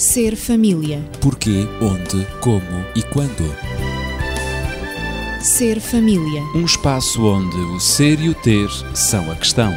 [0.00, 1.04] Ser família.
[1.20, 3.54] Porquê, onde, como e quando.
[5.42, 6.40] Ser família.
[6.54, 9.70] Um espaço onde o ser e o ter são a questão.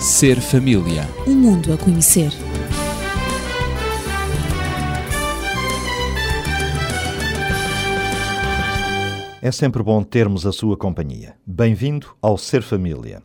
[0.00, 1.06] Ser família.
[1.26, 2.32] Um mundo a conhecer.
[9.42, 11.34] É sempre bom termos a sua companhia.
[11.44, 13.22] Bem-vindo ao Ser Família.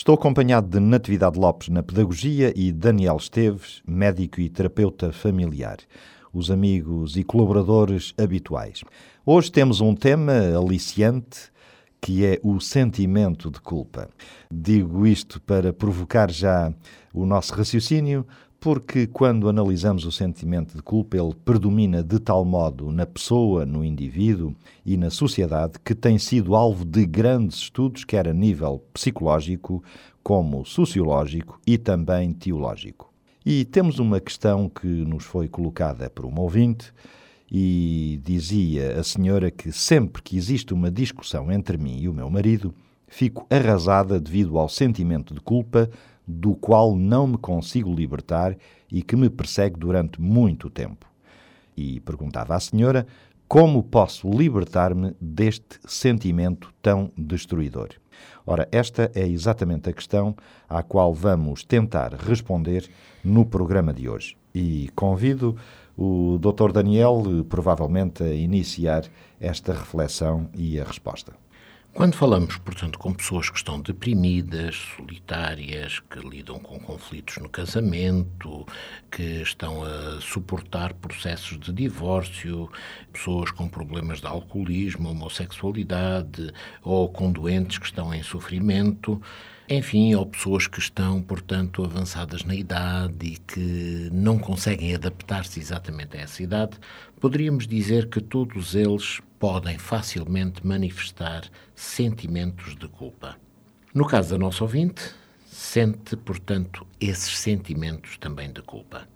[0.00, 5.76] Estou acompanhado de Natividade Lopes na Pedagogia e Daniel Esteves, médico e terapeuta familiar,
[6.32, 8.82] os amigos e colaboradores habituais.
[9.26, 11.52] Hoje temos um tema aliciante
[12.00, 14.08] que é o sentimento de culpa.
[14.50, 16.72] Digo isto para provocar já
[17.12, 18.26] o nosso raciocínio,
[18.60, 23.82] porque quando analisamos o sentimento de culpa, ele predomina de tal modo na pessoa, no
[23.82, 29.82] indivíduo e na sociedade que tem sido alvo de grandes estudos, quer a nível psicológico,
[30.22, 33.10] como sociológico e também teológico.
[33.44, 36.92] E temos uma questão que nos foi colocada por uma ouvinte
[37.50, 42.28] e dizia a senhora que sempre que existe uma discussão entre mim e o meu
[42.28, 42.74] marido,
[43.08, 45.90] fico arrasada devido ao sentimento de culpa
[46.30, 48.56] do qual não me consigo libertar
[48.90, 51.06] e que me persegue durante muito tempo.
[51.76, 53.06] E perguntava à senhora
[53.48, 57.88] como posso libertar-me deste sentimento tão destruidor.
[58.46, 60.36] Ora, esta é exatamente a questão
[60.68, 62.88] à qual vamos tentar responder
[63.24, 64.36] no programa de hoje.
[64.54, 65.56] E convido
[65.96, 66.72] o Dr.
[66.72, 69.04] Daniel, provavelmente, a iniciar
[69.40, 71.32] esta reflexão e a resposta.
[71.92, 78.64] Quando falamos, portanto, com pessoas que estão deprimidas, solitárias, que lidam com conflitos no casamento,
[79.10, 82.70] que estão a suportar processos de divórcio,
[83.12, 89.20] pessoas com problemas de alcoolismo, homossexualidade ou com doentes que estão em sofrimento,
[89.70, 96.16] enfim, ou pessoas que estão, portanto, avançadas na idade e que não conseguem adaptar-se exatamente
[96.16, 96.76] a essa idade,
[97.20, 103.36] poderíamos dizer que todos eles podem facilmente manifestar sentimentos de culpa.
[103.94, 105.14] No caso da nossa ouvinte,
[105.46, 109.08] sente, portanto, esses sentimentos também de culpa.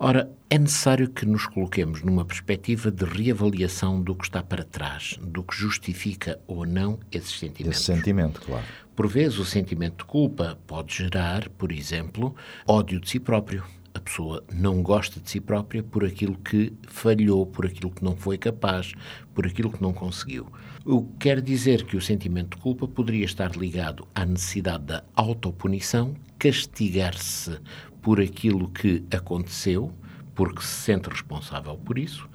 [0.00, 5.18] Ora, é necessário que nos coloquemos numa perspectiva de reavaliação do que está para trás,
[5.20, 7.78] do que justifica ou não esses sentimentos.
[7.80, 8.64] Esse sentimento, claro.
[8.98, 12.34] Por vezes, o sentimento de culpa pode gerar, por exemplo,
[12.66, 13.62] ódio de si próprio.
[13.94, 18.16] A pessoa não gosta de si própria por aquilo que falhou, por aquilo que não
[18.16, 18.94] foi capaz,
[19.32, 20.48] por aquilo que não conseguiu.
[20.84, 25.04] O que quer dizer que o sentimento de culpa poderia estar ligado à necessidade da
[25.14, 27.56] autopunição, castigar-se
[28.02, 29.92] por aquilo que aconteceu,
[30.34, 32.28] porque se sente responsável por isso,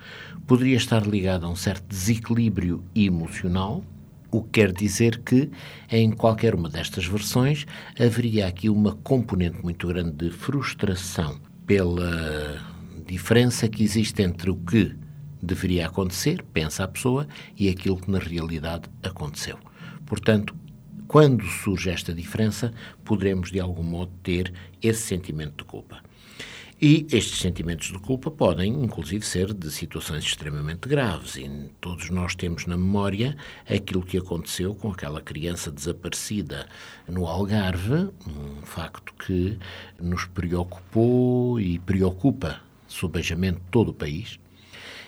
[0.47, 3.83] poderia estar ligado a um certo desequilíbrio emocional,
[4.37, 5.49] o que quer dizer que,
[5.89, 7.65] em qualquer uma destas versões,
[7.99, 12.61] haveria aqui uma componente muito grande de frustração pela
[13.05, 14.95] diferença que existe entre o que
[15.41, 17.27] deveria acontecer, pensa a pessoa,
[17.57, 19.57] e aquilo que na realidade aconteceu.
[20.05, 20.55] Portanto,
[21.07, 22.73] quando surge esta diferença,
[23.03, 26.01] poderemos de algum modo ter esse sentimento de culpa.
[26.85, 31.37] E estes sentimentos de culpa podem, inclusive, ser de situações extremamente graves.
[31.37, 31.49] E
[31.79, 36.67] todos nós temos na memória aquilo que aconteceu com aquela criança desaparecida
[37.07, 39.57] no Algarve, um facto que
[39.97, 44.37] nos preocupou e preocupa subejamente todo o país.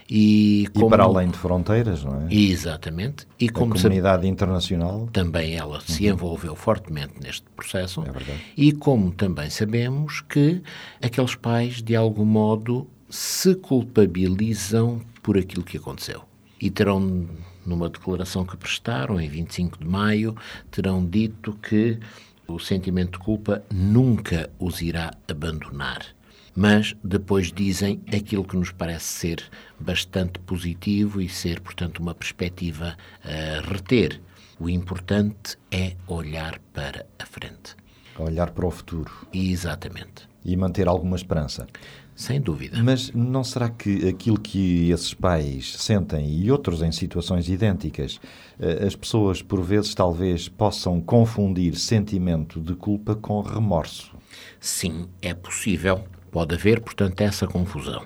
[0.09, 0.85] E, como...
[0.85, 2.33] e, para além de fronteiras, não é?
[2.33, 3.27] Exatamente.
[3.39, 4.27] E como a comunidade se...
[4.29, 5.09] internacional.
[5.11, 6.13] Também ela se uhum.
[6.13, 8.01] envolveu fortemente neste processo.
[8.01, 8.39] É verdade.
[8.55, 10.61] E como também sabemos que
[11.01, 16.21] aqueles pais, de algum modo, se culpabilizam por aquilo que aconteceu.
[16.61, 17.27] E terão,
[17.65, 20.35] numa declaração que prestaram em 25 de maio,
[20.69, 21.99] terão dito que
[22.47, 26.14] o sentimento de culpa nunca os irá abandonar
[26.55, 29.43] mas depois dizem aquilo que nos parece ser
[29.79, 34.21] bastante positivo e ser, portanto, uma perspectiva a reter.
[34.59, 37.75] O importante é olhar para a frente.
[38.17, 39.11] Olhar para o futuro.
[39.33, 40.29] Exatamente.
[40.45, 41.67] E manter alguma esperança.
[42.15, 42.81] Sem dúvida.
[42.81, 48.21] Mas não será que aquilo que esses pais sentem e outros em situações idênticas,
[48.57, 54.15] eh, as pessoas por vezes talvez possam confundir sentimento de culpa com remorso?
[54.61, 56.05] Sim, é possível.
[56.35, 58.05] Pode haver, portanto, essa confusão.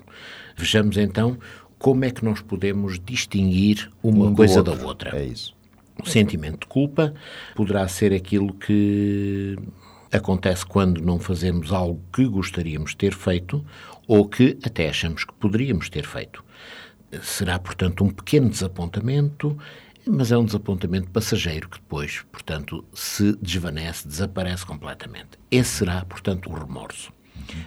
[0.56, 1.36] Vejamos então
[1.80, 5.18] como é que nós podemos distinguir uma um coisa da outra.
[5.18, 5.52] É isso.
[6.00, 7.12] O sentimento de culpa
[7.56, 9.58] poderá ser aquilo que
[10.12, 13.66] acontece quando não fazemos algo que gostaríamos de ter feito
[14.06, 16.44] ou que até achamos que poderíamos ter feito.
[17.22, 19.58] Será, portanto, um pequeno desapontamento,
[20.06, 25.30] mas é um desapontamento passageiro que depois, portanto, se desvanece, desaparece completamente.
[25.50, 27.10] Esse será, portanto, o remorso.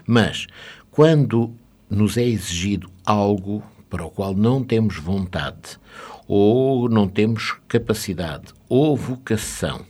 [0.05, 0.47] Mas,
[0.91, 1.53] quando
[1.89, 5.79] nos é exigido algo para o qual não temos vontade,
[6.27, 9.85] ou não temos capacidade, ou vocação,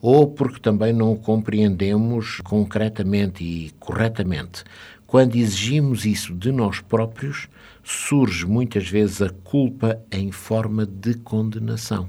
[0.00, 4.64] ou porque também não o compreendemos concretamente e corretamente,
[5.06, 7.48] quando exigimos isso de nós próprios,
[7.82, 12.08] surge muitas vezes a culpa em forma de condenação.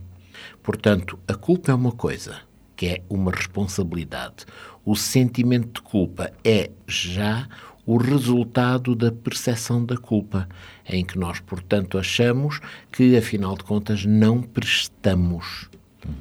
[0.62, 2.42] Portanto, a culpa é uma coisa,
[2.80, 4.46] que é uma responsabilidade.
[4.86, 7.46] O sentimento de culpa é já
[7.86, 10.48] o resultado da percepção da culpa,
[10.88, 15.69] em que nós, portanto, achamos que, afinal de contas, não prestamos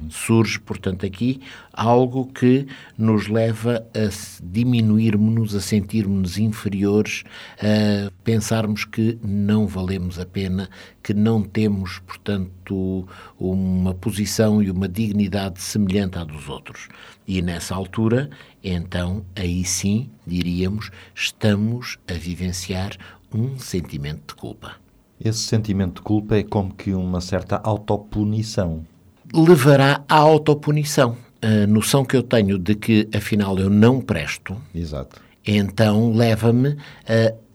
[0.09, 1.41] Surge, portanto, aqui
[1.73, 2.67] algo que
[2.97, 7.23] nos leva a diminuirmos-nos, a sentirmos-nos inferiores,
[7.59, 10.69] a pensarmos que não valemos a pena,
[11.01, 13.07] que não temos, portanto,
[13.39, 16.87] uma posição e uma dignidade semelhante à dos outros.
[17.27, 18.29] E nessa altura,
[18.63, 22.97] então, aí sim, diríamos, estamos a vivenciar
[23.33, 24.75] um sentimento de culpa.
[25.23, 28.85] Esse sentimento de culpa é como que uma certa autopunição
[29.33, 31.15] levará à autopunição.
[31.41, 34.57] A noção que eu tenho de que, afinal, eu não presto.
[34.75, 35.21] Exato.
[35.45, 36.75] Então leva-me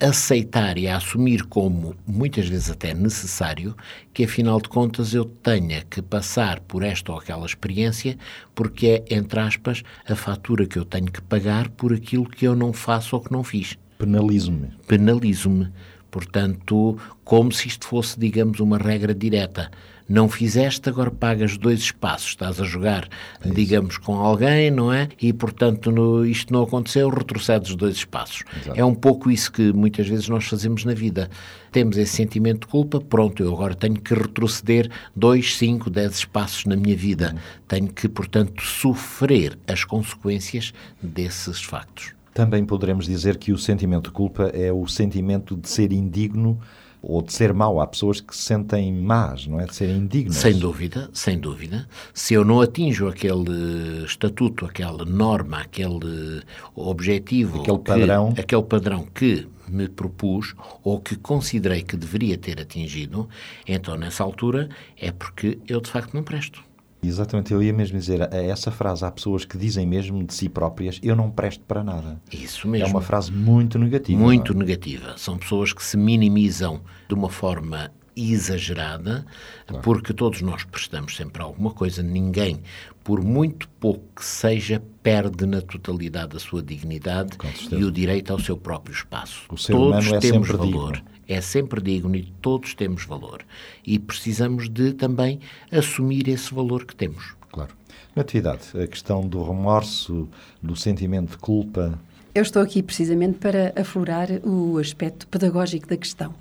[0.01, 3.77] a aceitar e a assumir como, muitas vezes até necessário,
[4.13, 8.17] que afinal de contas eu tenha que passar por esta ou aquela experiência,
[8.55, 12.57] porque é, entre aspas, a fatura que eu tenho que pagar por aquilo que eu
[12.57, 13.79] não faço ou que não fiz.
[13.99, 14.71] Penalizo-me.
[14.89, 15.69] Penalizo-me.
[16.11, 19.71] Portanto, como se isto fosse, digamos, uma regra direta
[20.09, 23.09] não fizeste, agora pagas dois espaços, estás a jogar,
[23.41, 25.09] é digamos, com alguém, não é?
[25.21, 28.45] E, portanto, no, isto não aconteceu, retrocedes dois espaços.
[28.61, 28.79] Exato.
[28.79, 31.31] É um pouco isso que muitas vezes nós fazemos na vida.
[31.73, 36.67] Temos esse sentimento de culpa, pronto, eu agora tenho que retroceder dois, cinco, dez espaços
[36.67, 37.33] na minha vida.
[37.33, 37.41] Uhum.
[37.67, 40.73] Tenho que, portanto, sofrer as consequências
[41.03, 42.13] desses factos.
[42.35, 46.61] Também poderemos dizer que o sentimento de culpa é o sentimento de ser indigno
[47.07, 47.81] ou de ser mau.
[47.81, 49.67] Há pessoas que se sentem más, não é?
[49.67, 50.37] De serem indignas.
[50.37, 51.87] Sem dúvida, sem dúvida.
[52.13, 56.43] Se eu não atinjo aquele estatuto, aquela norma, aquele
[56.75, 62.61] objetivo, aquele padrão, que, aquele padrão que me propus ou que considerei que deveria ter
[62.61, 63.29] atingido,
[63.67, 66.63] então nessa altura é porque eu de facto não presto.
[67.07, 69.05] Exatamente, eu ia mesmo dizer a essa frase.
[69.05, 72.21] Há pessoas que dizem mesmo de si próprias: Eu não presto para nada.
[72.33, 72.87] Isso mesmo.
[72.87, 74.21] É uma frase muito negativa.
[74.21, 74.57] Muito é?
[74.57, 75.15] negativa.
[75.17, 79.27] São pessoas que se minimizam de uma forma exagerada,
[79.67, 79.83] claro.
[79.83, 82.61] porque todos nós prestamos sempre alguma coisa, ninguém,
[83.03, 87.37] por muito pouco que seja, perde na totalidade a sua dignidade
[87.73, 89.43] e o direito ao seu próprio espaço.
[89.51, 90.93] O ser todos humano é temos valor.
[90.93, 93.43] Digno é sempre digno e todos temos valor.
[93.87, 95.41] E precisamos de também
[95.71, 97.35] assumir esse valor que temos.
[97.51, 97.73] Claro.
[98.15, 100.29] Natividade, a questão do remorso,
[100.63, 101.99] do sentimento de culpa.
[102.35, 106.35] Eu estou aqui precisamente para aflorar o aspecto pedagógico da questão.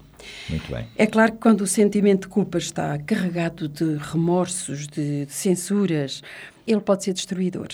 [0.49, 0.87] Muito bem.
[0.95, 6.21] É claro que quando o sentimento de culpa está carregado de remorsos, de censuras,
[6.65, 7.67] ele pode ser destruidor.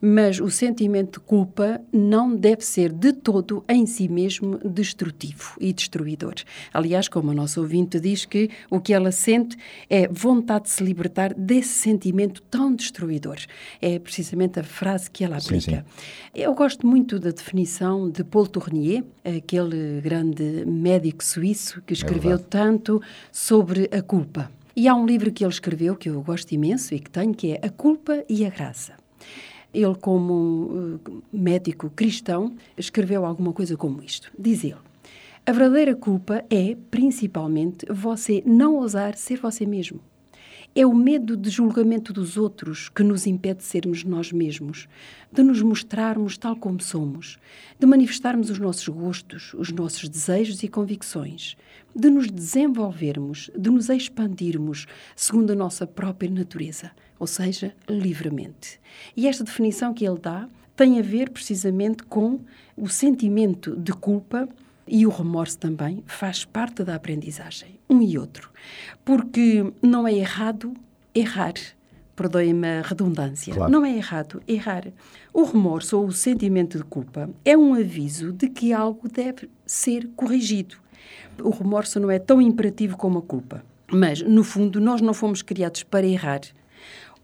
[0.00, 5.72] Mas o sentimento de culpa não deve ser de todo em si mesmo destrutivo e
[5.72, 6.34] destruidor.
[6.72, 9.56] Aliás, como a nossa ouvinte diz que o que ela sente
[9.88, 13.38] é vontade de se libertar desse sentimento tão destruidor.
[13.80, 15.60] É precisamente a frase que ela aplica.
[15.60, 15.82] Sim, sim.
[16.34, 22.36] Eu gosto muito da definição de Paul Tournier, aquele grande médico suíço que é escreveu
[22.36, 23.00] é tanto
[23.32, 24.50] sobre a culpa.
[24.74, 27.52] E há um livro que ele escreveu que eu gosto imenso e que tenho, que
[27.52, 28.94] é A Culpa e a Graça.
[29.72, 34.30] Ele, como uh, médico cristão, escreveu alguma coisa como isto.
[34.38, 34.76] Diz ele:
[35.46, 40.00] A verdadeira culpa é, principalmente, você não ousar ser você mesmo.
[40.80, 44.86] É o medo de julgamento dos outros que nos impede de sermos nós mesmos,
[45.32, 47.36] de nos mostrarmos tal como somos,
[47.80, 51.56] de manifestarmos os nossos gostos, os nossos desejos e convicções,
[51.96, 58.78] de nos desenvolvermos, de nos expandirmos segundo a nossa própria natureza, ou seja, livremente.
[59.16, 62.38] E esta definição que ele dá tem a ver precisamente com
[62.76, 64.48] o sentimento de culpa
[64.90, 68.50] e o remorso também faz parte da aprendizagem, um e outro.
[69.04, 70.74] Porque não é errado
[71.14, 71.54] errar.
[72.14, 73.54] Perdoem-me a redundância.
[73.54, 73.70] Claro.
[73.70, 74.88] Não é errado errar.
[75.32, 80.08] O remorso ou o sentimento de culpa é um aviso de que algo deve ser
[80.16, 80.76] corrigido.
[81.40, 83.64] O remorso não é tão imperativo como a culpa.
[83.90, 86.40] Mas, no fundo, nós não fomos criados para errar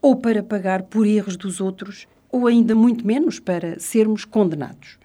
[0.05, 4.99] ou para pagar por erros dos outros, ou ainda muito menos para sermos condenados.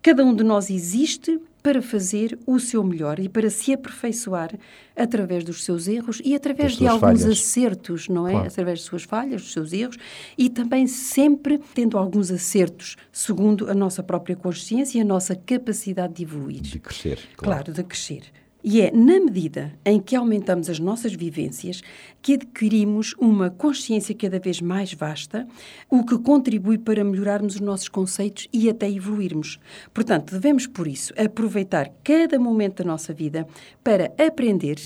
[0.00, 4.58] Cada um de nós existe para fazer o seu melhor e para se aperfeiçoar
[4.96, 7.26] através dos seus erros e através de alguns falhas.
[7.26, 8.32] acertos, não é?
[8.32, 8.46] Claro.
[8.46, 9.96] Através das suas falhas, dos seus erros
[10.36, 16.14] e também sempre tendo alguns acertos, segundo a nossa própria consciência e a nossa capacidade
[16.14, 16.60] de evoluir.
[16.60, 17.18] De crescer.
[17.36, 18.22] Claro, de crescer.
[18.62, 21.82] E é na medida em que aumentamos as nossas vivências
[22.20, 25.48] que adquirimos uma consciência cada vez mais vasta,
[25.88, 29.58] o que contribui para melhorarmos os nossos conceitos e até evoluirmos.
[29.94, 33.46] Portanto, devemos, por isso, aproveitar cada momento da nossa vida
[33.82, 34.76] para aprender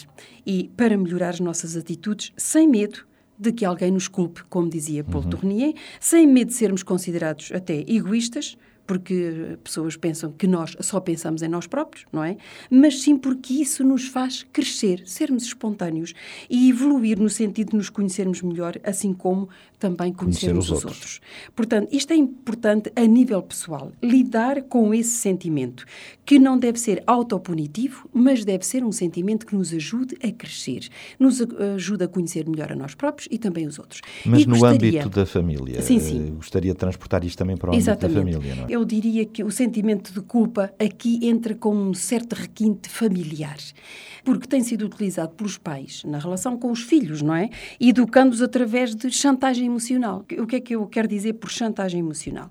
[0.46, 3.04] e para melhorar as nossas atitudes sem medo
[3.36, 7.84] de que alguém nos culpe, como dizia Paul Tournier, sem medo de sermos considerados até
[7.88, 12.36] egoístas, porque pessoas pensam que nós só pensamos em nós próprios, não é?
[12.70, 16.12] Mas sim porque isso nos faz crescer, sermos espontâneos
[16.50, 19.48] e evoluir no sentido de nos conhecermos melhor, assim como
[19.78, 20.94] também conhecermos os os, outros.
[20.94, 21.20] outros.
[21.54, 25.84] Portanto, isto é importante a nível pessoal, lidar com esse sentimento,
[26.24, 30.88] que não deve ser autopunitivo, mas deve ser um sentimento que nos ajude a crescer,
[31.18, 34.00] nos a- ajude a conhecer melhor a nós próprios e também os outros.
[34.24, 36.34] Mas E no gostaria- âmbito da família, Sim, eh, sim.
[36.36, 38.14] gostaria de transportar isto também para o âmbito Exatamente.
[38.14, 38.72] da família, não é?
[38.74, 43.56] Eu diria que o sentimento de culpa aqui entra com um certo requinte familiar,
[44.24, 47.50] porque tem sido utilizado pelos pais na relação com os filhos, não é?
[47.80, 50.26] Educando-os através de chantagem emocional.
[50.40, 52.50] O que é que eu quero dizer por chantagem emocional?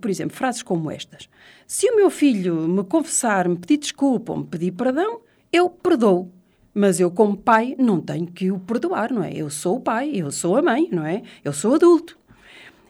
[0.00, 1.28] Por exemplo, frases como estas:
[1.66, 5.20] Se o meu filho me confessar, me pedir desculpa ou me pedir perdão,
[5.52, 6.30] eu perdoo.
[6.72, 9.32] Mas eu, como pai, não tenho que o perdoar, não é?
[9.34, 11.24] Eu sou o pai, eu sou a mãe, não é?
[11.42, 12.19] Eu sou adulto.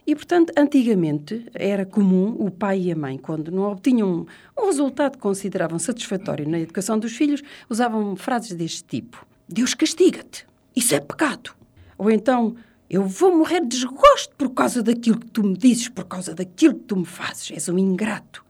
[0.06, 4.26] E, portanto, antigamente era comum o pai e a mãe, quando não obtinham
[4.58, 10.46] um resultado que consideravam satisfatório na educação dos filhos, usavam frases deste tipo: Deus castiga-te,
[10.74, 11.54] isso é pecado.
[11.98, 12.56] Ou então,
[12.88, 16.74] eu vou morrer de desgosto por causa daquilo que tu me dizes, por causa daquilo
[16.74, 18.44] que tu me fazes, és um ingrato.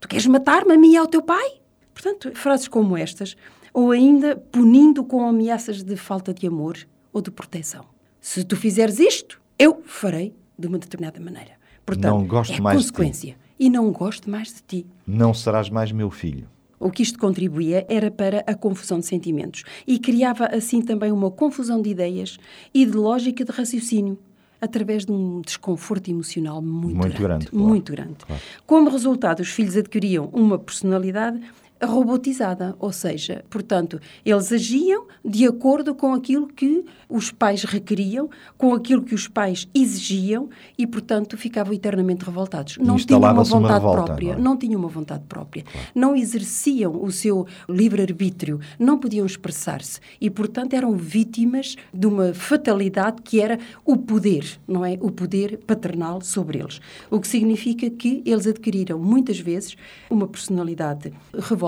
[0.00, 1.60] Tu queres matar-me a mim e ao teu pai?
[1.92, 3.36] Portanto, frases como estas,
[3.72, 6.76] ou ainda punindo com ameaças de falta de amor
[7.12, 7.84] ou de proteção.
[8.20, 11.52] Se tu fizeres isto, eu farei de uma determinada maneira.
[11.86, 12.92] Portanto, Não gosto é mais de ti.
[12.92, 13.36] consequência.
[13.58, 14.86] E não gosto mais de ti.
[15.06, 16.46] Não serás mais meu filho.
[16.80, 21.30] O que isto contribuía era para a confusão de sentimentos e criava assim também uma
[21.30, 22.38] confusão de ideias
[22.72, 24.16] e de lógica de raciocínio,
[24.60, 27.66] através de um desconforto emocional muito, Muito grande, claro.
[27.66, 28.16] muito grande.
[28.64, 31.40] Como resultado, os filhos adquiriam uma personalidade
[31.82, 38.74] robotizada, ou seja, portanto, eles agiam de acordo com aquilo que os pais requeriam, com
[38.74, 42.76] aquilo que os pais exigiam e, portanto, ficavam eternamente revoltados.
[42.78, 44.42] Não tinham uma instalava-se uma vontade revolta, própria, não é?
[44.42, 50.74] não tinham uma vontade própria, não exerciam o seu livre-arbítrio, não podiam expressar-se e, portanto,
[50.74, 54.98] eram vítimas de uma fatalidade que era o poder, não é?
[55.00, 56.80] O poder paternal sobre eles.
[57.10, 59.76] O que significa que eles adquiriram, muitas vezes,
[60.10, 61.67] uma personalidade revoltada,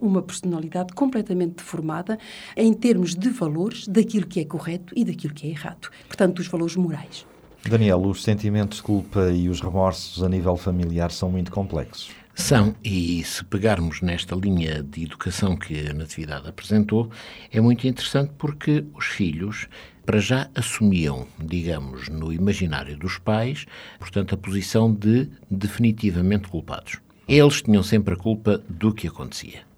[0.00, 2.18] uma personalidade completamente deformada
[2.56, 5.88] em termos de valores daquilo que é correto e daquilo que é errado.
[6.06, 7.26] Portanto, dos valores morais.
[7.68, 12.10] Daniel, os sentimentos de culpa e os remorsos a nível familiar são muito complexos.
[12.34, 17.10] São, e se pegarmos nesta linha de educação que a Natividade apresentou,
[17.50, 19.66] é muito interessante porque os filhos,
[20.06, 23.66] para já, assumiam, digamos, no imaginário dos pais,
[23.98, 27.00] portanto, a posição de definitivamente culpados.
[27.28, 29.68] Eles tinham sempre a culpa do que acontecia.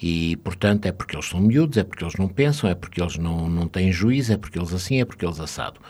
[0.00, 3.16] E, portanto, é porque eles são miúdos, é porque eles não pensam, é porque eles
[3.16, 5.80] não, não têm juízo, é porque eles assim, é porque eles assado.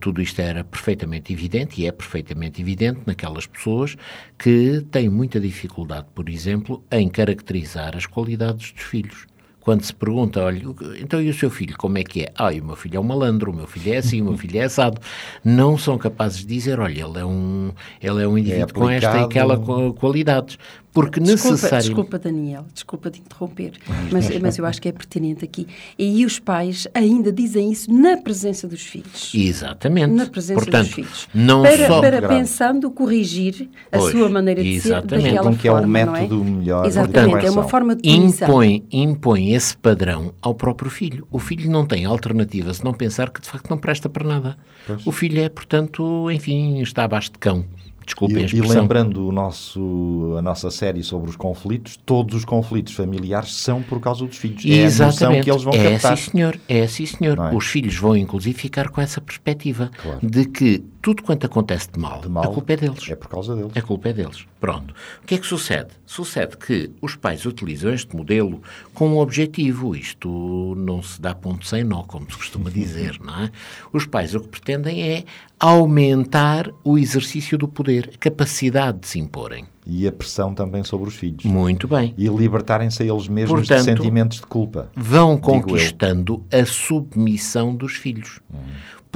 [0.00, 3.96] Tudo isto era perfeitamente evidente e é perfeitamente evidente naquelas pessoas
[4.38, 9.26] que têm muita dificuldade, por exemplo, em caracterizar as qualidades dos filhos.
[9.66, 10.62] Quando se pergunta, olha,
[11.02, 12.32] então e o seu filho, como é que é?
[12.36, 14.60] Ah, o meu filho é um malandro, o meu filho é assim, o meu filho
[14.60, 15.00] é assado.
[15.44, 19.08] Não são capazes de dizer, olha, ele é um, ele é um indivíduo com esta
[19.08, 20.56] e aquela qua- qualidades.
[20.96, 21.86] Porque Desculpa, necessariamente...
[21.88, 23.72] desculpa, Daniel, desculpa de interromper,
[24.10, 25.66] mas, mas eu acho que é pertinente aqui.
[25.98, 29.30] E os pais ainda dizem isso na presença dos filhos.
[29.34, 30.14] Exatamente.
[30.14, 31.28] Na presença Portanto, dos filhos.
[31.34, 32.00] não para, só...
[32.00, 32.34] para Grave.
[32.34, 35.22] pensando corrigir a Pois, sua maneira de exatamente.
[35.28, 38.02] ser daquela que é o forma, não método melhor de Exatamente, é uma forma de
[38.02, 38.48] punição.
[38.48, 41.26] impõe, impõe esse padrão ao próprio filho.
[41.30, 44.56] O filho não tem alternativa se não pensar que de facto não presta para nada.
[45.04, 47.66] O filho é, portanto, enfim, está abaixo de cão.
[48.06, 52.94] Desculpem E, e lembrando o nosso, a nossa série sobre os conflitos, todos os conflitos
[52.94, 54.64] familiares são por causa dos filhos.
[54.64, 55.44] É Exatamente.
[55.44, 56.16] que eles vão é captar.
[56.16, 56.58] sim, senhor.
[56.68, 57.38] É sim, senhor.
[57.38, 57.54] É?
[57.54, 60.20] Os filhos vão, inclusive, ficar com essa perspectiva Claro.
[60.22, 63.08] de que tudo quanto acontece de mal, De mal, a culpa é deles.
[63.08, 63.70] É por causa deles.
[63.76, 64.44] A culpa é deles.
[64.58, 64.92] Pronto.
[65.22, 65.90] O que é que sucede?
[66.04, 68.60] Sucede que os pais utilizam este modelo
[68.92, 69.94] com um objetivo.
[69.94, 73.52] Isto não se dá ponto sem nó, como se costuma dizer, não é?
[73.92, 75.24] Os pais o que pretendem é
[75.60, 79.64] aumentar o exercício do poder, a capacidade de se imporem.
[79.86, 81.44] E a pressão também sobre os filhos.
[81.44, 82.12] Muito bem.
[82.18, 84.90] E libertarem-se a eles mesmos de Portanto, sentimentos de culpa.
[84.96, 85.38] Vão eu.
[85.38, 88.40] conquistando a submissão dos filhos.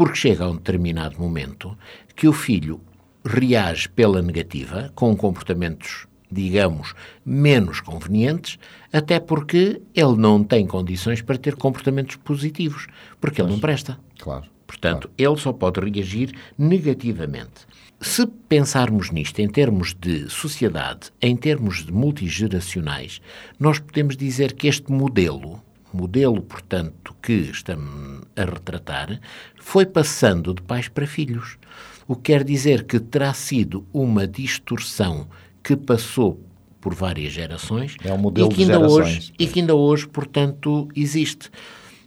[0.00, 1.76] Porque chega a um determinado momento
[2.16, 2.80] que o filho
[3.22, 8.58] reage pela negativa, com comportamentos, digamos, menos convenientes,
[8.90, 12.86] até porque ele não tem condições para ter comportamentos positivos,
[13.20, 14.00] porque ele não presta.
[14.18, 14.46] Claro.
[14.66, 17.66] Portanto, ele só pode reagir negativamente.
[18.00, 23.20] Se pensarmos nisto em termos de sociedade, em termos de multigeracionais,
[23.58, 25.62] nós podemos dizer que este modelo,
[25.96, 29.20] modelo, portanto, que estamos a retratar,
[29.56, 31.58] foi passando de pais para filhos.
[32.06, 35.28] O que quer dizer que terá sido uma distorção
[35.62, 36.40] que passou
[36.80, 40.88] por várias gerações É um modelo e que ainda hoje e que ainda hoje, portanto,
[40.96, 41.50] existe.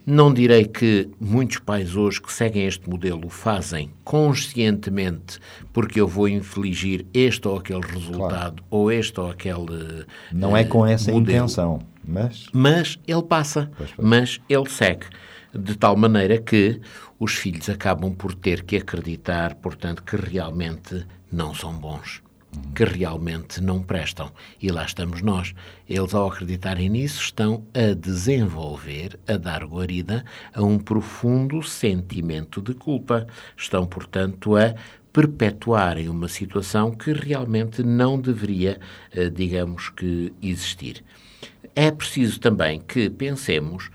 [0.06, 5.38] Não direi que muitos pais hoje que seguem este modelo o fazem conscientemente
[5.72, 10.64] porque eu vou infligir este ou aquele resultado ou este ou aquele Não é eh,
[10.64, 11.38] com essa modelo.
[11.38, 14.08] intenção, mas Mas ele passa, Pois, pois.
[14.08, 15.06] mas ele segue.
[15.54, 16.80] De tal maneira que
[17.18, 22.20] os filhos acabam por ter que acreditar, portanto, que realmente não são bons,
[22.74, 24.32] que realmente não prestam.
[24.60, 25.54] E lá estamos nós.
[25.88, 32.74] Eles, ao acreditarem nisso, estão a desenvolver, a dar guarida a um profundo sentimento de
[32.74, 33.26] culpa.
[33.56, 34.74] Estão, portanto, a
[35.12, 38.80] perpetuarem uma situação que realmente não deveria,
[39.12, 41.04] eh, digamos que, existir.
[41.76, 43.90] É preciso também que pensemos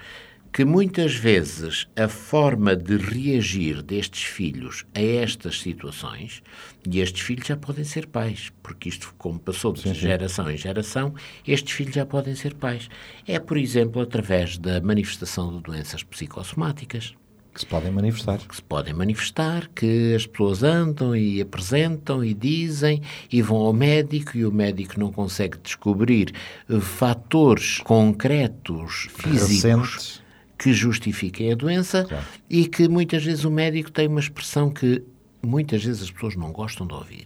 [0.52, 6.42] que muitas vezes a forma de reagir destes filhos a estas situações,
[6.90, 11.14] e estes filhos já podem ser pais, porque isto, como passou de geração em geração,
[11.48, 12.90] estes filhos já podem ser pais.
[13.28, 17.14] É, por exemplo, através da manifestação de doenças psicossomáticas
[17.60, 18.38] que se podem manifestar.
[18.40, 23.74] que se podem manifestar, que as pessoas andam e apresentam e dizem e vão ao
[23.74, 26.34] médico e o médico não consegue descobrir
[26.80, 30.22] fatores concretos, físicos, Recentes.
[30.58, 32.26] que justifiquem a doença Claro.
[32.50, 35.04] e que muitas vezes o médico tem uma expressão que
[35.42, 37.26] muitas vezes as pessoas não gostam de ouvir.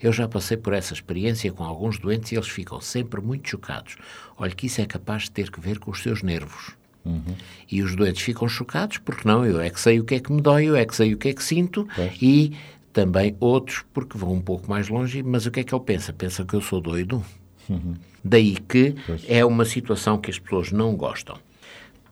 [0.00, 3.96] Eu já passei por essa experiência com alguns doentes e eles ficam sempre muito chocados.
[4.38, 6.72] Olha que isso é capaz de ter que ver com os seus nervos.
[7.70, 10.32] E os doentes ficam chocados porque não, eu é que sei o que é que
[10.32, 12.12] me dói, eu é que sei o que é que sinto Pois.
[12.22, 12.52] e
[12.92, 16.12] também outros porque vão um pouco mais longe, mas o que é que ele pensa?
[16.12, 17.22] Pensa que eu sou doido?
[18.22, 19.22] Daí que Pois.
[19.28, 21.36] é uma situação que as pessoas não gostam.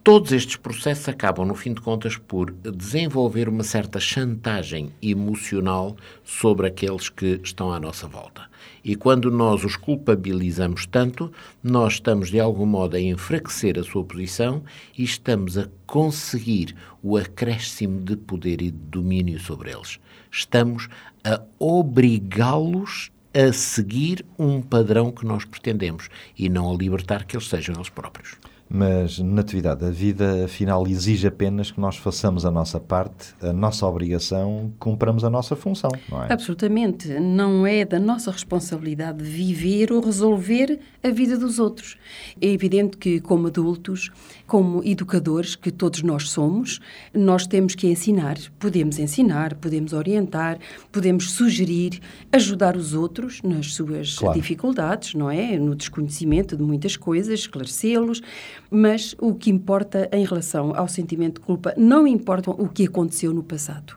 [0.04, 6.66] Todos estes processos acabam, no fim de contas, por desenvolver uma certa chantagem emocional sobre
[6.66, 8.42] aqueles que estão à nossa volta.
[8.82, 11.30] E quando nós os culpabilizamos tanto,
[11.62, 14.64] nós estamos de algum modo a enfraquecer a sua posição
[14.98, 20.00] e estamos a conseguir o acréscimo de poder e de domínio sobre eles.
[20.32, 20.88] Estamos
[21.22, 27.46] a obrigá-los a seguir um padrão que nós pretendemos e não a libertar que eles
[27.46, 28.36] sejam eles próprios.
[28.74, 33.87] Mas, Natividade, a vida afinal exige apenas que nós façamos a nossa parte, a nossa
[33.87, 36.32] obrigação, cumpramos a nossa função, não é?
[36.32, 37.06] Absolutamente.
[37.20, 41.98] Não é da nossa responsabilidade viver ou resolver a vida dos outros.
[42.40, 44.11] É evidente que, como adultos,
[44.46, 46.80] como educadores, que todos nós somos,
[47.12, 48.38] nós temos que ensinar.
[48.58, 50.58] Podemos ensinar, podemos orientar,
[50.90, 52.00] podemos sugerir,
[52.32, 54.35] ajudar os outros nas suas Claro.
[54.40, 55.58] dificuldades, não é?
[55.58, 58.22] No desconhecimento de muitas coisas, esclarecê-los.
[58.70, 63.33] Mas o que importa em relação ao sentimento de culpa não importa o que aconteceu
[63.33, 63.96] no passado.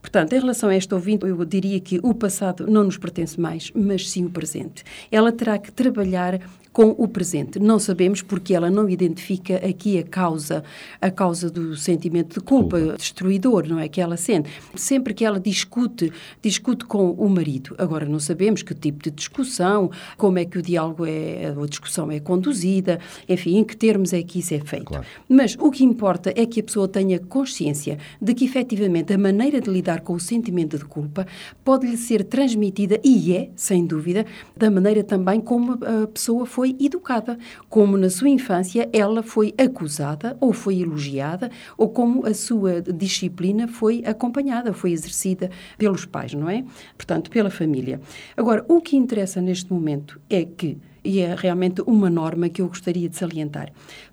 [0.00, 3.72] Portanto, em relação a esta ouvinte, eu diria que o passado não nos pertence mais,
[3.74, 4.84] mas sim o presente.
[5.10, 6.40] Ela terá que trabalhar
[6.74, 7.60] com o presente.
[7.60, 10.64] Não sabemos porque ela não identifica aqui a causa,
[11.00, 14.50] a causa do sentimento de culpa, destruidor, não é que ela sente.
[14.74, 17.76] Sempre que ela discute, discute com o marido.
[17.78, 22.10] Agora não sabemos que tipo de discussão, como é que o diálogo é, a discussão
[22.10, 24.86] é conduzida, enfim, em que termos é que isso é feito.
[24.86, 25.06] Claro.
[25.28, 29.60] Mas o que importa é que a pessoa tenha consciência de que, efetivamente, a maneira
[29.60, 31.24] de lidar com o sentimento de culpa
[31.64, 37.38] pode-lhe ser transmitida, e é, sem dúvida, da maneira também como a pessoa foi educada.
[37.68, 43.66] Como na sua infância ela foi acusada, ou foi elogiada, ou como a sua disciplina
[43.68, 46.64] foi acompanhada, foi exercida pelos pais, não é?
[46.96, 48.00] Portanto, pela família.
[48.36, 52.68] Agora, o que interessa neste momento é que, e é realmente uma norma que eu
[52.68, 53.72] gostaria de salientar,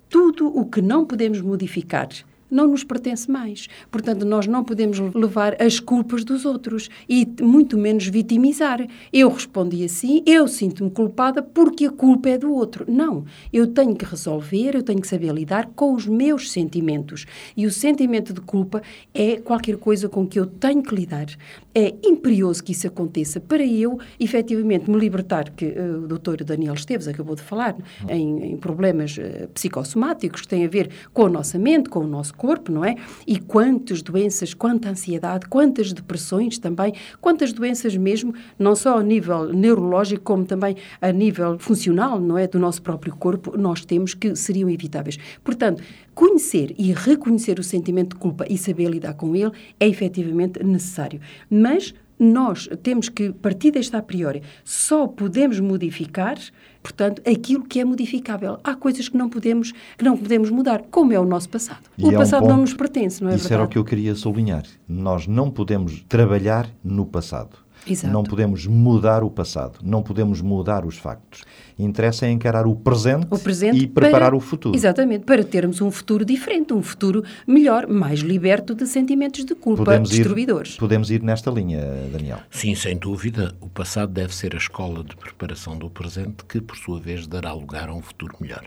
[0.10, 2.10] tudo o que não podemos modificar
[2.52, 3.68] não nos pertence mais.
[3.90, 8.86] Portanto, nós não podemos levar as culpas dos outros e muito menos vitimizar.
[9.12, 12.86] Eu respondi assim, eu sinto-me culpada porque a culpa é do outro.
[12.88, 17.26] Não, eu tenho que resolver, eu tenho que saber lidar com os meus sentimentos.
[17.56, 18.82] E o sentimento de culpa
[19.14, 21.28] é qualquer coisa com que eu tenho que lidar.
[21.74, 26.74] É imperioso que isso aconteça para eu, efetivamente, me libertar, que uh, o doutor Daniel
[26.74, 27.78] Esteves acabou de falar,
[28.10, 32.08] em, em problemas uh, psicossomáticos que têm a ver com a nossa mente, com o
[32.08, 32.96] nosso corpo, não é?
[33.28, 39.54] E quantas doenças, quanta ansiedade, quantas depressões também, quantas doenças mesmo, não só a nível
[39.54, 42.48] neurológico, como também a nível funcional, não é?
[42.48, 45.20] Do nosso próprio corpo, nós temos que seriam evitáveis.
[45.44, 45.84] Portanto,
[46.16, 51.22] conhecer e reconhecer o sentimento de culpa e saber lidar com ele é efetivamente necessário.
[51.48, 54.44] Mas nós temos que partir desta a priori.
[54.64, 56.38] Só podemos modificar,
[56.82, 58.58] portanto, aquilo que é modificável.
[58.64, 61.82] Há coisas que não podemos, que não podemos mudar, como é o nosso passado.
[61.98, 63.54] E o é um passado ponto- não nos pertence, não é Isso verdade?
[63.62, 64.64] era o que eu queria sublinhar.
[64.88, 67.58] Nós não podemos trabalhar no passado.
[67.88, 68.14] Exato.
[68.14, 69.80] Não podemos mudar o passado.
[69.84, 71.44] Não podemos mudar os factos.
[71.80, 74.76] Interessa é encarar o presente, o presente e preparar para- o futuro.
[74.76, 79.84] Exatamente, para termos um futuro diferente, um futuro melhor, mais liberto de sentimentos de culpa
[79.84, 80.76] Podemos ir, destruidores.
[80.78, 82.40] podemos ir nesta linha, Daniel.
[82.52, 86.78] Sim, sem dúvida, o passado deve ser a escola de preparação do presente que, por
[86.78, 88.64] sua vez, dará lugar a um futuro melhor.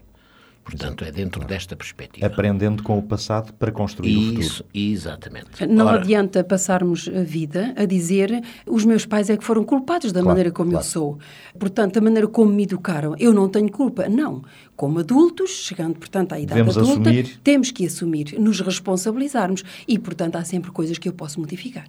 [0.64, 2.26] Portanto, é dentro desta perspectiva.
[2.26, 4.40] Aprendendo com o passado para construir o futuro.
[4.40, 5.66] Isso, exatamente.
[5.66, 10.10] Não Ora, adianta passarmos a vida a dizer os meus pais é que foram culpados
[10.10, 10.84] da Claro, maneira como claro.
[10.84, 11.18] eu sou.
[11.58, 14.08] Portanto, da maneira como me educaram, eu não tenho culpa.
[14.08, 14.42] Não.
[14.74, 17.38] Como adultos, chegando, portanto, à idade Devemos adulta, assumir.
[17.44, 21.86] temos que assumir, nos responsabilizarmos e, portanto, há sempre coisas que eu posso modificar.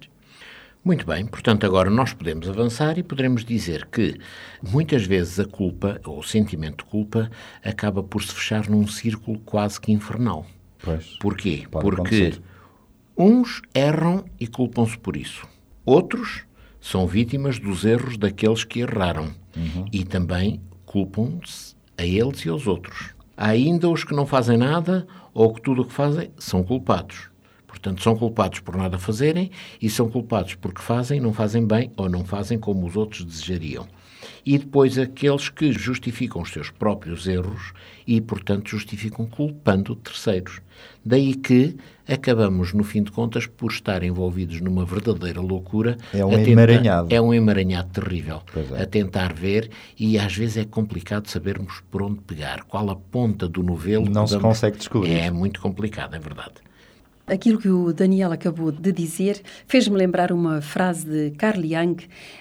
[0.86, 4.20] Muito bem, portanto, agora nós podemos avançar e poderemos dizer que
[4.62, 7.28] muitas vezes a culpa, ou o sentimento de culpa,
[7.64, 10.46] acaba por se fechar num círculo quase que infernal.
[10.78, 11.16] Pois.
[11.18, 11.66] Porquê?
[11.68, 12.40] Porque acontecer.
[13.18, 15.44] uns erram e culpam-se por isso.
[15.84, 16.44] Outros
[16.80, 19.86] são vítimas dos erros daqueles que erraram Uhum.
[19.92, 23.12] e também culpam-se a eles e aos outros.
[23.36, 27.28] Há ainda os que não fazem nada ou que tudo o que fazem são culpados.
[27.76, 32.08] Portanto, são culpados por nada fazerem e são culpados porque fazem, não fazem bem ou
[32.08, 33.86] não fazem como os outros desejariam.
[34.44, 37.72] E depois aqueles que justificam os seus próprios erros
[38.06, 40.60] e, portanto, justificam culpando terceiros.
[41.04, 41.76] Daí que
[42.08, 45.96] acabamos, no fim de contas, por estar envolvidos numa verdadeira loucura.
[46.14, 47.08] É um tentar- emaranhado.
[47.14, 48.40] É um emaranhado terrível.
[48.76, 48.82] É.
[48.82, 53.46] A tentar ver e às vezes é complicado sabermos por onde pegar, qual a ponta
[53.46, 54.08] do novelo.
[54.08, 55.12] Não se consegue descobrir.
[55.12, 56.54] É muito complicado, é verdade.
[57.26, 61.96] Aquilo que o Daniel acabou de dizer fez-me lembrar uma frase de Carl Jung,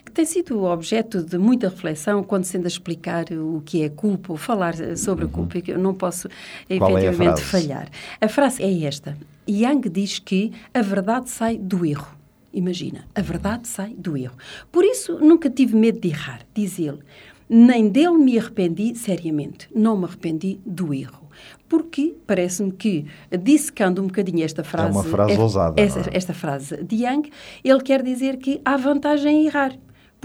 [0.05, 3.89] que tem sido objeto de muita reflexão quando se anda a explicar o que é
[3.89, 6.27] culpa, ou falar sobre a culpa, que eu não posso
[6.69, 6.77] Uhum.
[6.77, 7.89] Qual é a efetivamente falhar.
[8.19, 9.17] A frase é esta.
[9.47, 12.15] Jung diz que a verdade sai do erro.
[12.53, 14.35] Imagina, a verdade sai do erro.
[14.71, 16.99] Por isso, nunca tive medo de errar, diz ele.
[17.47, 19.67] Nem dele me arrependi seriamente.
[19.75, 21.24] Não me arrependi do erro.
[21.67, 23.05] Porque parece-me que,
[23.41, 24.91] dissecando um bocadinho esta frase...
[24.91, 26.17] uma frase ousada, Esta, é?
[26.17, 27.29] esta frase de Young,
[27.63, 29.73] ele quer dizer que há vantagem em errar.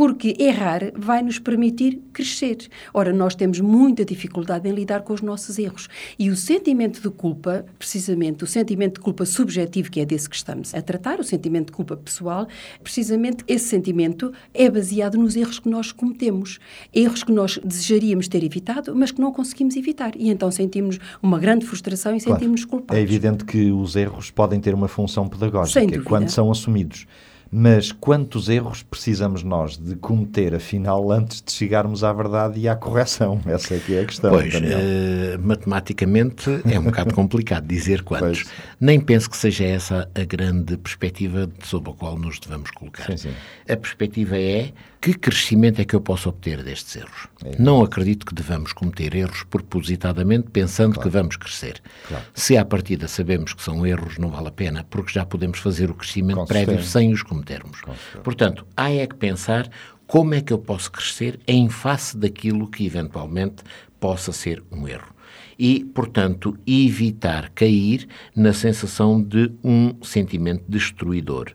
[0.00, 2.56] Porque errar vai nos permitir crescer.
[2.94, 5.88] Ora, nós temos muita dificuldade em lidar com os nossos erros.
[6.18, 10.36] E o sentimento de culpa, precisamente, o sentimento de culpa subjetivo, que é desse que
[10.36, 12.48] estamos a tratar, o sentimento de culpa pessoal,
[12.82, 16.58] precisamente esse sentimento é baseado nos erros que nós cometemos.
[16.94, 20.12] Erros que nós desejaríamos ter evitado, mas que não conseguimos evitar.
[20.16, 22.40] E então sentimos uma grande frustração e Claro.
[22.40, 22.98] sentimos culpados.
[22.98, 27.06] É evidente que os erros podem ter uma função pedagógica quando são assumidos.
[27.52, 32.76] Mas quantos erros precisamos nós de cometer, afinal, antes de chegarmos à verdade e à
[32.76, 33.40] correção?
[33.46, 38.44] Essa é que é a questão, Pois, eh, matematicamente é um bocado complicado dizer quantos.
[38.44, 38.54] Pois.
[38.78, 43.06] Nem penso que seja essa a grande perspectiva sob a qual nos devemos colocar.
[43.06, 43.34] Sim, sim.
[43.68, 47.26] A perspectiva é que crescimento é que eu posso obter destes erros.
[47.42, 51.80] É Não acredito que devamos cometer erros propositadamente pensando que vamos crescer.
[52.06, 52.24] Claro.
[52.34, 55.90] Se à partida sabemos que são erros, não vale a pena, porque já podemos fazer
[55.90, 57.80] o crescimento Com prévio sem os cometermos.
[58.22, 59.68] Portanto, há é que pensar
[60.06, 63.62] como é que eu posso crescer em face daquilo que eventualmente
[63.98, 65.14] possa ser um erro.
[65.58, 71.52] E, portanto, evitar cair na sensação de um sentimento destruidor.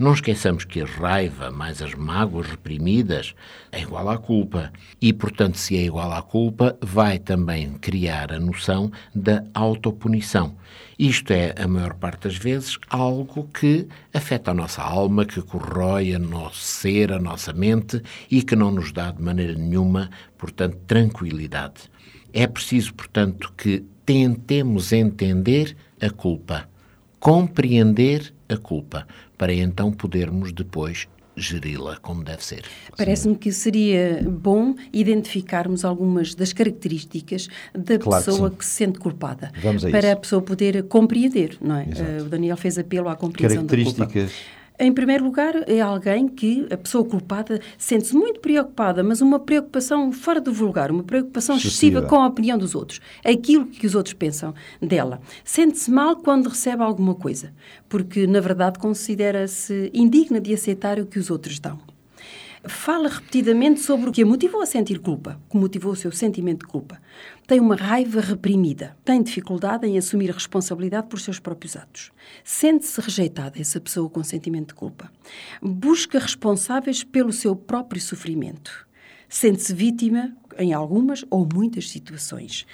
[0.00, 3.34] Não esqueçamos que a raiva mais as mágoas reprimidas
[3.70, 4.72] é igual à culpa.
[4.98, 10.56] E, portanto, se é igual à culpa, vai também criar a noção da autopunição.
[10.98, 16.14] Isto é, a maior parte das vezes, algo que afeta a nossa alma, que corrói
[16.14, 20.08] o nosso ser, a nossa mente e que não nos dá de maneira nenhuma,
[20.38, 21.90] portanto, tranquilidade.
[22.32, 26.69] É preciso, portanto, que tentemos entender a culpa
[27.20, 29.06] compreender a culpa,
[29.38, 31.06] para então podermos depois
[31.36, 32.64] geri-la como deve ser.
[32.96, 38.56] Parece-me que seria bom identificarmos algumas das características da Claro que pessoa sim.
[38.56, 39.52] que, se sente culpada.
[39.62, 40.12] Vamos a para isso.
[40.12, 41.84] a pessoa poder compreender, não é?
[41.84, 44.06] Eh, o Daniel fez apelo à compreensão da culpa.
[44.06, 44.59] Características.
[44.82, 50.10] Em primeiro lugar, é alguém que, a pessoa culpada, sente-se muito preocupada, mas uma preocupação
[50.10, 52.08] fora do vulgar, uma preocupação excessiva, Excessiva.
[52.08, 55.20] com a opinião dos outros, aquilo que os outros pensam dela.
[55.44, 57.52] Sente-se mal quando recebe alguma coisa,
[57.90, 61.78] porque, na verdade, considera-se indigna de aceitar o que os outros dão.
[62.64, 66.12] Fala repetidamente sobre o que a motivou a sentir culpa, o que motivou o seu
[66.12, 67.00] sentimento de culpa.
[67.46, 72.12] Tem uma raiva reprimida, tem dificuldade em assumir a responsabilidade por seus próprios atos.
[72.44, 75.10] Sente-se rejeitada, essa pessoa com sentimento de culpa.
[75.62, 78.86] Busca responsáveis pelo seu próprio sofrimento.
[79.26, 82.66] Sente-se vítima em algumas ou muitas situações.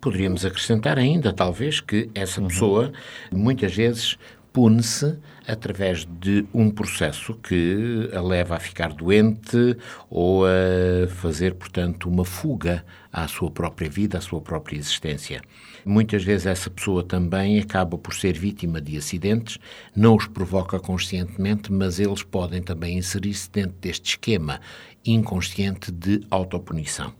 [0.00, 2.90] Poderíamos acrescentar ainda, talvez, que essa pessoa
[3.30, 4.16] muitas vezes
[4.50, 5.18] pune-se
[5.50, 9.76] através de um processo que a leva a ficar doente
[10.08, 15.42] ou a fazer, portanto, uma fuga à sua própria vida, à sua própria existência.
[15.84, 19.58] Muitas vezes essa pessoa também acaba por ser vítima de acidentes,
[19.96, 24.60] não os provoca conscientemente, mas eles podem também inserir-se dentro deste esquema
[25.04, 27.12] inconsciente de autopunição.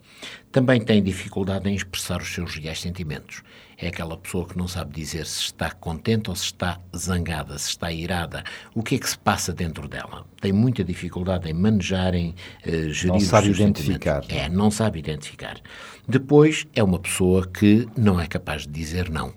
[0.51, 3.41] Também tem dificuldade em expressar os seus reais sentimentos.
[3.77, 7.69] É aquela pessoa que não sabe dizer se está contente ou se está zangada, se
[7.69, 8.43] está irada.
[8.75, 10.25] O que é que se passa dentro dela?
[10.39, 14.23] Tem muita dificuldade em manejar, em eh, gerir Não os sabe identificar.
[14.29, 15.59] É, não sabe identificar.
[16.07, 19.33] Depois, é uma pessoa que não é capaz de dizer não.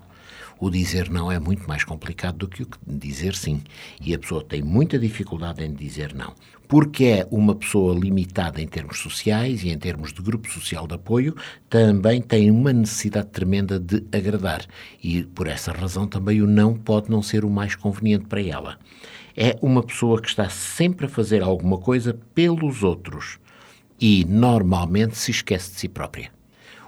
[0.59, 3.61] O dizer não é muito mais complicado do que o dizer sim.
[3.99, 6.33] E a pessoa tem muita dificuldade em dizer não.
[6.67, 10.95] Porque é uma pessoa limitada em termos sociais e em termos de grupo social de
[10.95, 11.35] apoio,
[11.69, 14.65] também tem uma necessidade tremenda de agradar.
[15.03, 18.77] E por essa razão também o não pode não ser o mais conveniente para ela.
[19.37, 23.37] É uma pessoa que está sempre a fazer alguma coisa pelos outros
[23.99, 26.31] e normalmente se esquece de si própria.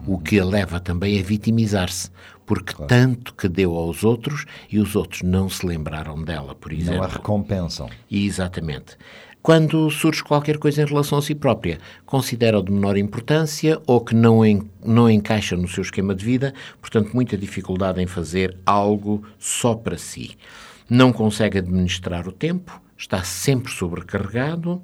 [0.06, 2.12] O que a leva também a vitimizar-se,
[2.46, 6.98] porque tanto que deu aos outros e os outros não se lembraram dela, por exemplo.
[6.98, 7.90] Não a recompensam.
[8.10, 8.96] Exatamente.
[9.48, 14.14] Quando surge qualquer coisa em relação a si própria, considera-o de menor importância ou que
[14.14, 19.24] não, en- não encaixa no seu esquema de vida, portanto, muita dificuldade em fazer algo
[19.40, 20.36] só para si.
[20.90, 24.82] Não consegue administrar o tempo, está sempre sobrecarregado,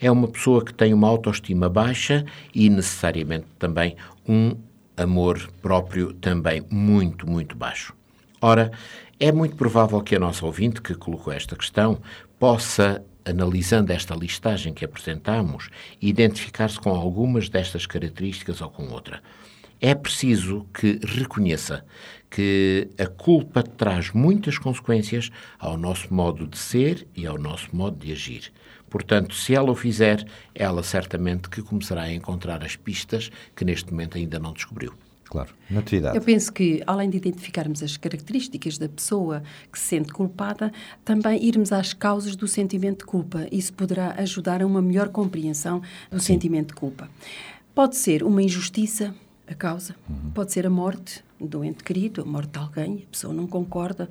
[0.00, 2.24] é uma pessoa que tem uma autoestima baixa
[2.54, 4.56] e necessariamente também um
[4.96, 7.92] amor próprio também muito, muito baixo.
[8.40, 8.72] Ora,
[9.20, 11.98] é muito provável que a nossa ouvinte que colocou esta questão
[12.38, 15.68] possa, analisando esta listagem que apresentamos,
[16.00, 19.20] identificar-se com algumas destas características ou com outra.
[19.80, 21.84] É preciso que reconheça
[22.30, 27.98] que a culpa traz muitas consequências ao nosso modo de ser e ao nosso modo
[27.98, 28.52] de agir.
[28.88, 33.90] Portanto, se ela o fizer, ela certamente que começará a encontrar as pistas que neste
[33.90, 34.94] momento ainda não descobriu.
[35.28, 35.52] Claro.
[35.68, 36.16] Natividade.
[36.16, 40.72] Eu penso que, além de identificarmos as características da pessoa que se sente culpada,
[41.04, 43.46] também irmos às causas do sentimento de culpa.
[43.50, 47.10] Isso poderá ajudar a uma melhor compreensão do sentimento de culpa.
[47.74, 49.14] Pode ser uma injustiça,
[49.46, 49.94] a causa,
[50.34, 54.08] pode ser a morte do ente querido, a morte de alguém, a pessoa não concorda,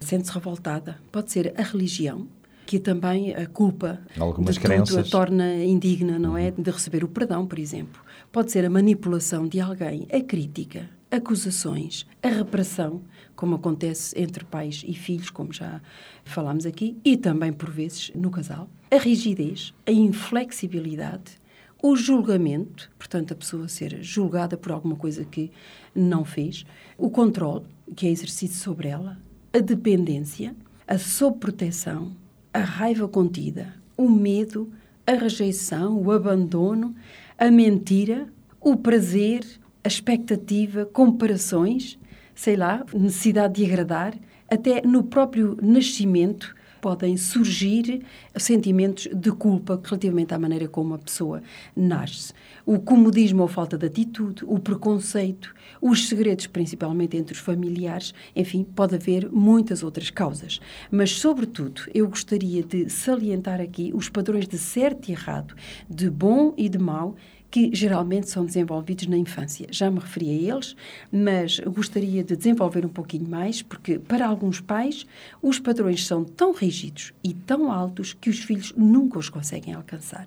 [0.00, 0.98] sente-se revoltada.
[1.12, 2.26] Pode ser a religião,
[2.66, 5.06] que também a culpa Algumas de tudo crenças.
[5.06, 6.50] a torna indigna, não é?
[6.50, 8.02] De receber o perdão, por exemplo.
[8.34, 13.02] Pode ser a manipulação de alguém, a crítica, acusações, a repressão,
[13.36, 15.80] como acontece entre pais e filhos, como já
[16.24, 18.68] falámos aqui, e também, por vezes, no casal.
[18.90, 21.38] A rigidez, a inflexibilidade,
[21.80, 25.52] o julgamento, portanto, a pessoa ser julgada por alguma coisa que
[25.94, 26.66] não fez,
[26.98, 29.16] o controle, que é exercido sobre ela,
[29.52, 30.56] a dependência,
[30.88, 32.16] a sobreproteção,
[32.52, 34.72] a raiva contida, o medo,
[35.06, 36.96] a rejeição, o abandono,
[37.38, 38.28] a mentira,
[38.60, 39.44] o prazer,
[39.82, 41.98] a expectativa, comparações,
[42.34, 44.14] sei lá, necessidade de agradar,
[44.50, 48.02] até no próprio nascimento podem surgir
[48.36, 51.42] sentimentos de culpa relativamente à maneira como a pessoa
[51.74, 52.34] nasce.
[52.66, 58.62] O comodismo ou falta de atitude, o preconceito, os segredos, principalmente entre os familiares, enfim,
[58.62, 60.60] pode haver muitas outras causas.
[60.90, 65.54] Mas, sobretudo, eu gostaria de salientar aqui os padrões de certo e errado,
[65.88, 67.16] de bom e de mau,
[67.54, 69.68] que geralmente são desenvolvidos na infância.
[69.70, 70.74] Já me referi a eles,
[71.12, 75.06] mas gostaria de desenvolver um pouquinho mais, porque para alguns pais
[75.40, 80.26] os padrões são tão rígidos e tão altos que os filhos nunca os conseguem alcançar.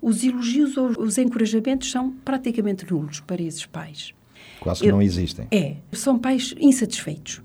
[0.00, 4.14] Os elogios ou os encorajamentos são praticamente nulos para esses pais.
[4.60, 5.48] Quase que não existem.
[5.50, 7.42] É, são pais insatisfeitos.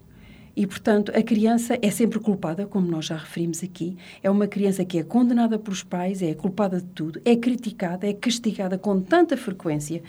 [0.58, 3.96] E, portanto, a criança é sempre culpada, como nós já referimos aqui.
[4.24, 8.14] É uma criança que é condenada pelos pais, é culpada de tudo, é criticada, é
[8.14, 10.02] castigada com tanta frequência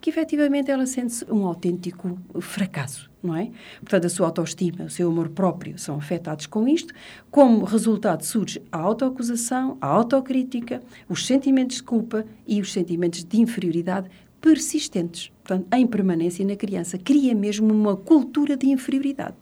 [0.00, 3.52] que efetivamente ela sente-se um autêntico fracasso, não é?
[3.78, 6.92] Portanto, a sua autoestima, o seu amor próprio são afetados com isto.
[7.30, 13.40] Como resultado surge a autoacusação, a autocrítica, os sentimentos de culpa e os sentimentos de
[13.40, 14.10] inferioridade
[14.42, 16.98] persistentes, portanto, em permanência na criança.
[16.98, 19.36] Cria mesmo uma cultura de inferioridade.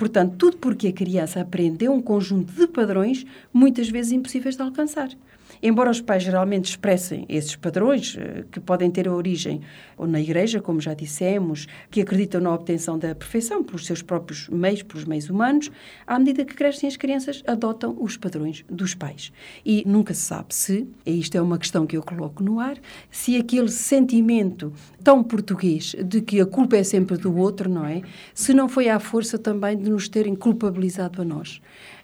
[0.00, 5.10] Portanto, tudo porque a criança aprendeu um conjunto de padrões muitas vezes impossíveis de alcançar.
[5.62, 9.60] Embora os pais geralmente expressem esses padrões, eh, que podem ter origem
[9.98, 14.82] na igreja, como já dissemos, que acreditam na obtenção da perfeição pelos seus próprios meios,
[14.82, 15.70] pelos meios humanos,
[16.06, 19.32] à medida que crescem as crianças, adotam os padrões dos pais.
[19.64, 22.78] E nunca se sabe se, e isto é uma questão que eu coloco no ar,
[23.10, 24.72] se aquele sentimento
[25.04, 28.00] tão português de que a culpa é sempre do outro, não é?
[28.32, 31.60] Se não foi à força também de nos terem culpabilizado a nós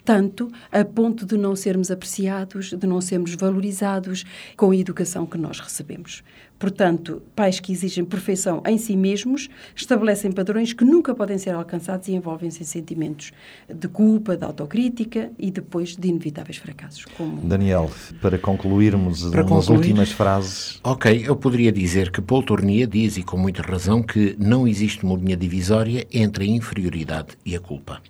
[0.07, 4.23] tanto a ponto de não sermos apreciados, de não sermos valorizados
[4.55, 6.23] com a educação que nós recebemos.
[6.57, 12.07] Portanto, pais que exigem perfeição em si mesmos estabelecem padrões que nunca podem ser alcançados
[12.07, 13.33] e envolvem-se em sentimentos
[13.67, 17.03] de culpa, de autocrítica e depois de inevitáveis fracassos.
[17.17, 17.41] Como...
[17.41, 17.91] Daniel,
[18.21, 20.79] para concluirmos para umas concluir, últimas frases.
[20.85, 25.03] Ok, eu poderia dizer que Paul Tournier diz, e com muita razão, que não existe
[25.03, 28.01] uma linha divisória entre a inferioridade e a culpa.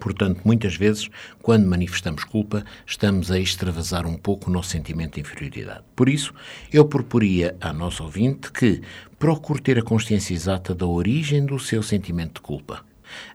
[0.00, 1.08] Portanto, muitas vezes,
[1.42, 5.84] quando manifestamos culpa, estamos a extravasar um pouco o nosso sentimento de inferioridade.
[5.94, 6.32] Por isso,
[6.72, 8.80] eu proporia à nossa ouvinte que
[9.18, 12.84] procure ter a consciência exata da origem do seu sentimento de culpa.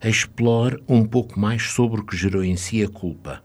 [0.02, 3.42] Explore um pouco mais sobre o que gerou em si a culpa.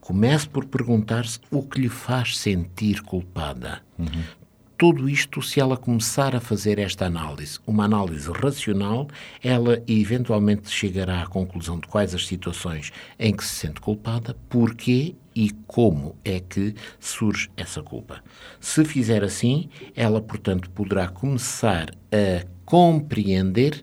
[0.00, 3.80] Comece por perguntar-se o que lhe faz sentir culpada.
[3.98, 4.39] Uhum
[4.80, 9.08] tudo isto, se ela começar a fazer esta análise, uma análise racional,
[9.44, 15.14] ela eventualmente chegará à conclusão de quais as situações em que se sente culpada, porquê
[15.36, 18.24] e como é que surge essa culpa.
[18.58, 23.82] Se fizer assim, ela, portanto, poderá começar a compreender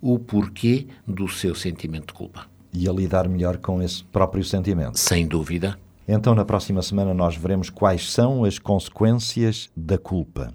[0.00, 2.48] o porquê do seu sentimento de culpa.
[2.72, 4.98] E a lidar melhor com esse próprio sentimento.
[4.98, 5.78] Sem dúvida.
[6.14, 10.54] Então, na próxima semana, nós veremos quais são as consequências da culpa.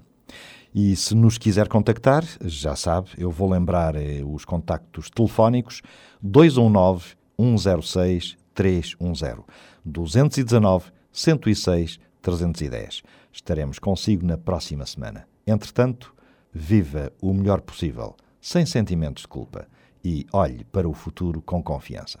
[0.72, 5.82] E se nos quiser contactar, já sabe, eu vou lembrar eh, os contactos telefónicos
[6.22, 9.38] 219 106 310
[9.84, 13.02] 219 106 310.
[13.32, 15.26] Estaremos consigo na próxima semana.
[15.44, 16.14] Entretanto,
[16.52, 19.66] viva o melhor possível, sem sentimentos de culpa
[20.04, 22.20] e olhe para o futuro com confiança.